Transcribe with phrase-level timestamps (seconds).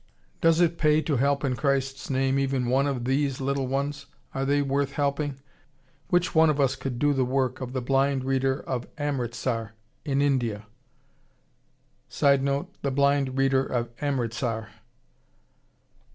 [0.41, 4.07] Does it pay to help in Christ's name even one of these little ones?
[4.33, 5.35] Are they worth helping?
[6.07, 10.19] Which one of us could do the work of the blind reader of Amritsar in
[10.19, 10.65] India?
[12.09, 14.69] [Sidenote: The blind reader of Amritsar.